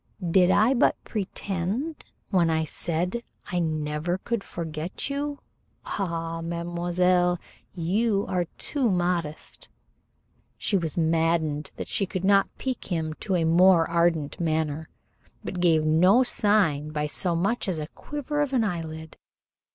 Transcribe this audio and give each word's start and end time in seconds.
"Did 0.31 0.49
I 0.49 0.73
but 0.73 0.95
pretend 1.03 2.05
when 2.31 2.49
I 2.49 2.63
said 2.63 3.21
I 3.51 3.59
never 3.59 4.17
could 4.17 4.43
forget 4.43 5.11
you? 5.11 5.37
Ah, 5.85 6.41
mademoiselle, 6.41 7.37
you 7.75 8.25
are 8.27 8.45
too 8.57 8.89
modest." 8.89 9.69
She 10.57 10.75
was 10.75 10.97
maddened 10.97 11.69
that 11.75 11.87
she 11.87 12.07
could 12.07 12.25
not 12.25 12.49
pique 12.57 12.85
him 12.85 13.13
to 13.19 13.35
a 13.35 13.43
more 13.43 13.87
ardent 13.87 14.39
manner, 14.39 14.89
but 15.43 15.59
gave 15.59 15.85
no 15.85 16.23
sign 16.23 16.89
by 16.89 17.05
so 17.05 17.35
much 17.35 17.67
as 17.67 17.77
the 17.77 17.85
quiver 17.89 18.41
of 18.41 18.53
an 18.53 18.63
eyelid. 18.63 19.17